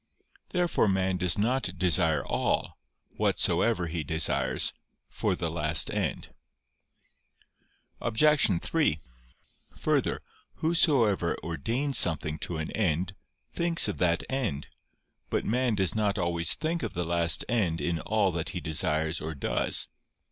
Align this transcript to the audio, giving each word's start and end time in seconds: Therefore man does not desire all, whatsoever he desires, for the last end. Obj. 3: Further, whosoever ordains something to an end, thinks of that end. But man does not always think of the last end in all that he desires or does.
Therefore 0.49 0.87
man 0.87 1.17
does 1.17 1.37
not 1.37 1.77
desire 1.77 2.25
all, 2.25 2.79
whatsoever 3.17 3.85
he 3.85 4.03
desires, 4.03 4.73
for 5.07 5.35
the 5.35 5.51
last 5.51 5.91
end. 5.91 6.33
Obj. 8.01 8.61
3: 8.63 8.99
Further, 9.77 10.23
whosoever 10.55 11.37
ordains 11.43 11.99
something 11.99 12.39
to 12.39 12.57
an 12.57 12.71
end, 12.71 13.15
thinks 13.53 13.87
of 13.87 13.99
that 13.99 14.23
end. 14.27 14.69
But 15.29 15.45
man 15.45 15.75
does 15.75 15.93
not 15.93 16.17
always 16.17 16.55
think 16.55 16.81
of 16.81 16.95
the 16.95 17.05
last 17.05 17.45
end 17.47 17.79
in 17.79 17.99
all 17.99 18.31
that 18.31 18.49
he 18.49 18.59
desires 18.59 19.21
or 19.21 19.35
does. 19.35 19.87